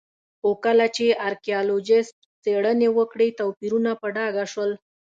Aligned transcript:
خو 0.39 0.49
کله 0.65 0.85
چې 0.95 1.05
ارکيالوجېسټ 1.27 2.15
څېړنې 2.43 2.89
وکړې 2.97 3.27
توپیرونه 3.39 3.91
په 4.01 4.07
ډاګه 4.15 4.45
شول 4.51 4.71